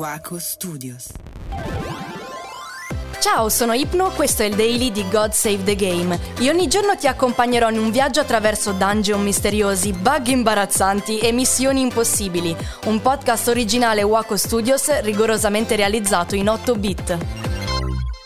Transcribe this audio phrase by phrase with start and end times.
[0.00, 1.08] Waco Studios.
[3.20, 6.18] Ciao, sono Ipno, questo è il daily di God Save the Game.
[6.38, 11.82] Io ogni giorno ti accompagnerò in un viaggio attraverso dungeon misteriosi, bug imbarazzanti e missioni
[11.82, 12.56] impossibili.
[12.86, 17.39] Un podcast originale Waco Studios rigorosamente realizzato in 8 bit.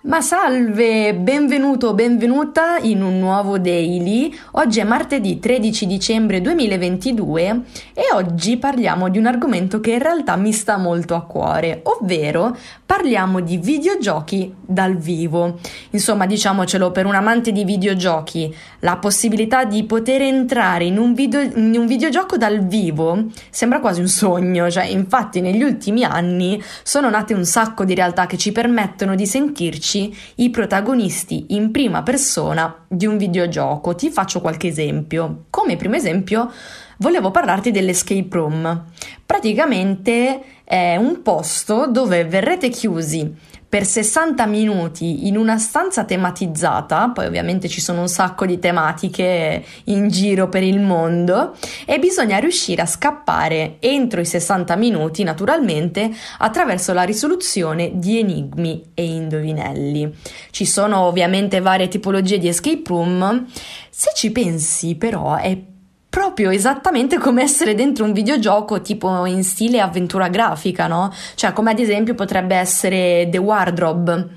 [0.07, 4.31] Ma salve, benvenuto, benvenuta in un nuovo daily.
[4.53, 7.63] Oggi è martedì 13 dicembre 2022
[7.95, 12.55] e oggi parliamo di un argomento che in realtà mi sta molto a cuore, ovvero
[12.85, 15.59] parliamo di videogiochi dal vivo.
[15.93, 21.41] Insomma, diciamocelo, per un amante di videogiochi, la possibilità di poter entrare in un, video,
[21.41, 27.09] in un videogioco dal vivo sembra quasi un sogno, cioè infatti negli ultimi anni sono
[27.09, 29.93] nate un sacco di realtà che ci permettono di sentirci
[30.37, 33.95] i protagonisti in prima persona di un videogioco.
[33.95, 35.45] Ti faccio qualche esempio.
[35.51, 36.51] Come primo esempio
[36.99, 38.85] volevo parlarti dell'escape room.
[39.27, 43.33] Praticamente è un posto dove verrete chiusi
[43.75, 49.65] per 60 minuti in una stanza tematizzata, poi ovviamente ci sono un sacco di tematiche
[49.87, 56.09] in giro per il mondo e bisogna riuscire a scappare entro i 60 minuti naturalmente
[56.39, 60.09] attraverso la risoluzione di enigmi e indovinelli.
[60.51, 63.45] Ci sono ovviamente varie tipologie di escape room,
[63.91, 65.73] se ci pensi però è
[66.15, 71.13] proprio esattamente come essere dentro un videogioco tipo in stile avventura grafica, no?
[71.35, 74.29] Cioè, come ad esempio potrebbe essere The Wardrobe.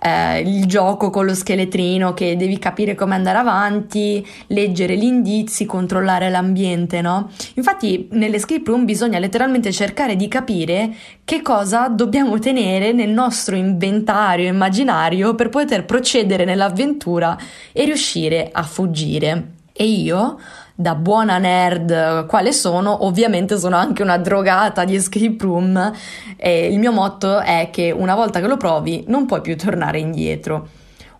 [0.00, 5.66] Eh, il gioco con lo scheletrino che devi capire come andare avanti, leggere gli indizi,
[5.66, 7.28] controllare l'ambiente, no?
[7.54, 14.46] Infatti nell'escape room bisogna letteralmente cercare di capire che cosa dobbiamo tenere nel nostro inventario
[14.46, 17.36] immaginario per poter procedere nell'avventura
[17.72, 19.55] e riuscire a fuggire.
[19.76, 20.38] E io
[20.74, 25.92] da buona nerd quale sono, ovviamente sono anche una drogata di escape room
[26.36, 29.98] e il mio motto è che una volta che lo provi non puoi più tornare
[29.98, 30.68] indietro.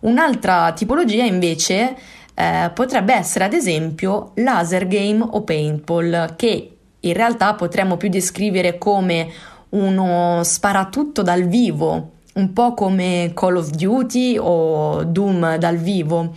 [0.01, 1.95] Un'altra tipologia invece
[2.33, 8.77] eh, potrebbe essere ad esempio laser game o paintball, che in realtà potremmo più descrivere
[8.77, 9.27] come
[9.69, 16.33] uno sparatutto dal vivo, un po' come Call of Duty o Doom dal vivo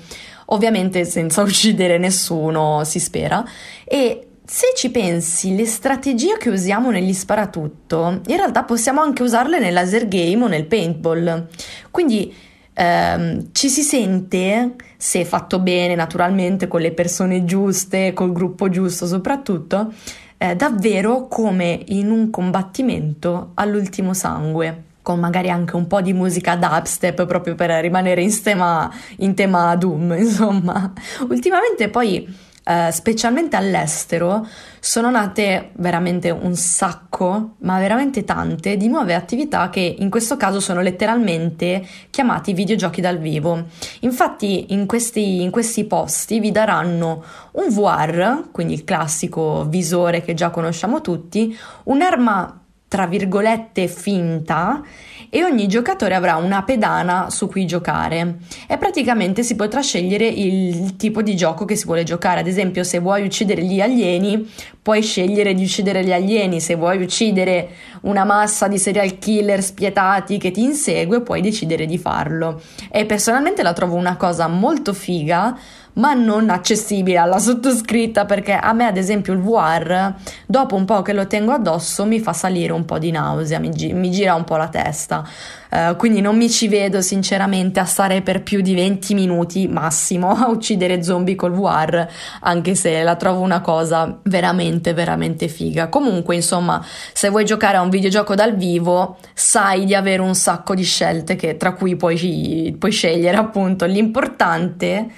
[0.52, 3.44] ovviamente senza uccidere nessuno, si spera,
[3.84, 9.60] e se ci pensi, le strategie che usiamo negli sparatutto, in realtà possiamo anche usarle
[9.60, 11.46] nel laser game o nel paintball.
[11.92, 12.34] Quindi
[12.72, 19.06] ehm, ci si sente, se fatto bene naturalmente, con le persone giuste, col gruppo giusto
[19.06, 19.92] soprattutto,
[20.36, 26.54] eh, davvero come in un combattimento all'ultimo sangue con magari anche un po' di musica
[26.54, 30.92] dubstep proprio per rimanere in tema, in tema Doom, insomma.
[31.28, 32.32] Ultimamente poi,
[32.62, 34.46] eh, specialmente all'estero,
[34.78, 40.60] sono nate veramente un sacco, ma veramente tante, di nuove attività che in questo caso
[40.60, 43.64] sono letteralmente chiamati videogiochi dal vivo.
[44.00, 50.34] Infatti in questi, in questi posti vi daranno un VR, quindi il classico visore che
[50.34, 52.59] già conosciamo tutti, un'arma
[52.90, 54.82] tra virgolette finta
[55.30, 60.96] e ogni giocatore avrà una pedana su cui giocare e praticamente si potrà scegliere il
[60.96, 62.40] tipo di gioco che si vuole giocare.
[62.40, 64.50] Ad esempio, se vuoi uccidere gli alieni,
[64.82, 67.68] puoi scegliere di uccidere gli alieni, se vuoi uccidere
[68.02, 72.60] una massa di serial killer spietati che ti insegue, puoi decidere di farlo.
[72.90, 75.56] E personalmente la trovo una cosa molto figa
[75.94, 80.14] ma non accessibile alla sottoscritta perché a me ad esempio il VR
[80.46, 83.70] dopo un po' che lo tengo addosso mi fa salire un po' di nausea, mi,
[83.70, 85.26] gi- mi gira un po' la testa,
[85.70, 90.30] uh, quindi non mi ci vedo sinceramente a stare per più di 20 minuti massimo
[90.30, 92.06] a uccidere zombie col VR,
[92.40, 95.88] anche se la trovo una cosa veramente veramente figa.
[95.88, 100.74] Comunque insomma se vuoi giocare a un videogioco dal vivo sai di avere un sacco
[100.74, 105.08] di scelte che, tra cui puoi, puoi scegliere appunto l'importante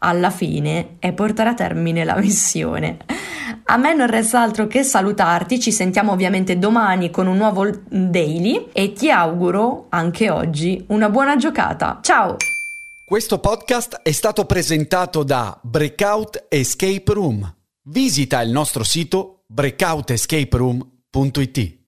[0.00, 2.96] alla fine è portare a termine la missione.
[3.64, 8.68] A me non resta altro che salutarti, ci sentiamo ovviamente domani con un nuovo daily
[8.72, 12.00] e ti auguro anche oggi una buona giocata.
[12.02, 12.36] Ciao!
[13.04, 17.54] Questo podcast è stato presentato da Breakout Escape Room.
[17.84, 21.79] Visita il nostro sito breakoutescaperoom.it.